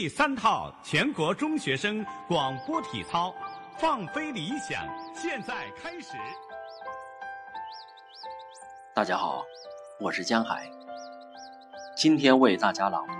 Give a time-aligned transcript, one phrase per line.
[0.00, 3.34] 第三套全国中学生广播体操，
[3.76, 4.82] 放飞理想，
[5.14, 6.16] 现在开始。
[8.94, 9.44] 大家好，
[10.00, 10.66] 我是江海，
[11.94, 13.12] 今天为大家朗读。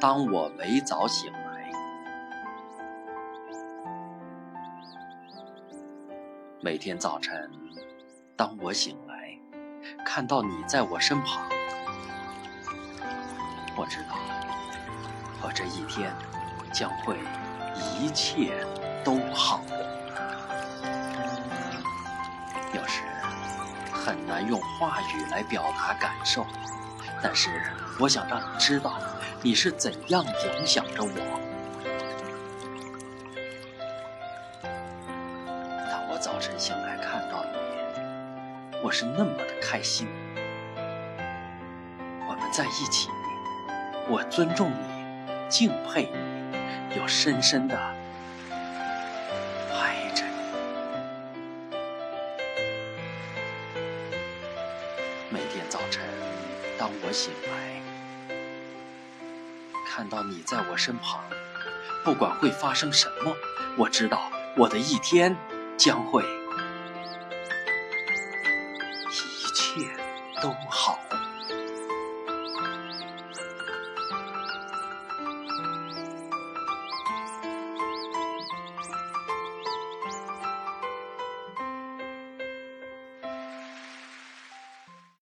[0.00, 1.72] 当我没早醒来，
[6.60, 7.50] 每天早晨，
[8.36, 9.36] 当我醒来，
[10.06, 11.42] 看到你在我身旁，
[13.76, 14.14] 我知道。
[15.42, 16.12] 我这一天
[16.72, 17.18] 将会
[17.98, 18.64] 一切
[19.04, 19.62] 都好。
[22.72, 23.02] 有时
[23.92, 26.46] 很难用话语来表达感受，
[27.22, 27.50] 但是
[27.98, 28.98] 我想让你知道
[29.42, 31.40] 你是怎样影响着我。
[35.90, 40.06] 当我早晨醒来看到你，我是那么的开心。
[42.28, 43.08] 我们在一起，
[44.08, 44.89] 我尊重你。
[45.50, 46.08] 敬佩，
[46.96, 47.76] 又深深的
[49.74, 50.30] 爱着你。
[55.28, 56.04] 每天早晨，
[56.78, 57.82] 当我醒来，
[59.88, 61.20] 看到你在我身旁，
[62.04, 63.34] 不管会发生什么，
[63.76, 65.36] 我知道我的一天
[65.76, 66.22] 将会
[69.10, 69.84] 一切
[70.40, 70.96] 都好。